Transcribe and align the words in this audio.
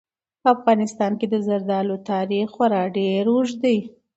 په 0.41 0.47
افغانستان 0.55 1.11
کې 1.19 1.27
د 1.29 1.35
زردالو 1.47 1.95
تاریخ 2.09 2.47
خورا 2.55 2.83
ډېر 2.97 3.23
اوږد 3.31 3.57
دی. 3.63 3.77